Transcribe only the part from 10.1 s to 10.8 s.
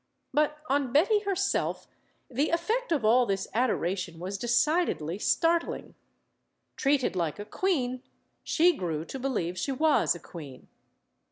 a queen.